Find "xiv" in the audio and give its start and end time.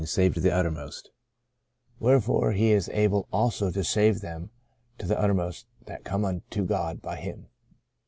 0.01-0.07